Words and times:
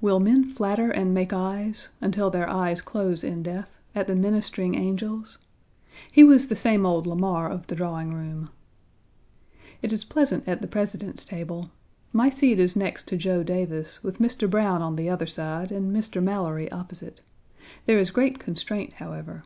Will 0.00 0.20
men 0.20 0.44
flatter 0.44 0.92
and 0.92 1.12
make 1.12 1.32
eyes, 1.32 1.88
until 2.00 2.30
their 2.30 2.48
eyes 2.48 2.80
close 2.80 3.24
in 3.24 3.42
death, 3.42 3.68
at 3.92 4.06
the 4.06 4.14
ministering 4.14 4.76
angels? 4.76 5.36
He 6.12 6.22
was 6.22 6.46
the 6.46 6.54
same 6.54 6.86
old 6.86 7.08
Lamar 7.08 7.48
of 7.50 7.66
the 7.66 7.74
drawing 7.74 8.14
room. 8.14 8.50
It 9.82 9.92
is 9.92 10.04
pleasant 10.04 10.46
at 10.46 10.62
the 10.62 10.68
President's 10.68 11.24
table. 11.24 11.70
My 12.12 12.30
seat 12.30 12.60
is 12.60 12.76
next 12.76 13.08
to 13.08 13.16
Joe 13.16 13.42
Davis, 13.42 14.00
with 14.00 14.20
Mr. 14.20 14.48
Browne 14.48 14.80
on 14.80 14.94
the 14.94 15.10
other 15.10 15.26
side, 15.26 15.72
and 15.72 15.92
Mr. 15.92 16.22
Mallory 16.22 16.70
opposite. 16.70 17.20
There 17.86 17.98
is 17.98 18.12
great 18.12 18.38
constraint, 18.38 18.92
however. 18.92 19.42